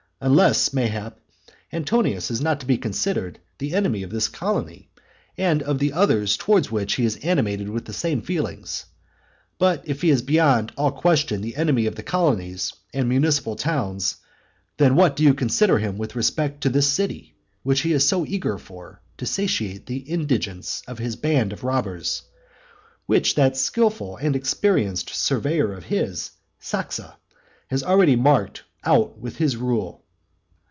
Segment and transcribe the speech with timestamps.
[0.23, 1.19] Unless, mayhap,
[1.73, 4.87] Antonius is not to be considered the enemy of this colony,
[5.35, 8.85] and of the others towards which he is animated with the same feelings.
[9.57, 14.17] But if he is beyond all question the enemy of the colonies and municipal towns,
[14.77, 18.23] then what do you consider him with respect to this city which he is so
[18.23, 22.21] eager for, to satiate the indigence of his band of robbers?
[23.07, 26.29] which that skilful and experienced surveyor of his,
[26.59, 27.17] Saxa,
[27.71, 29.97] has already marked out with his rule.